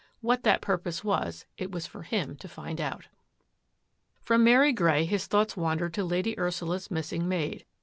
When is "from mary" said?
4.23-4.73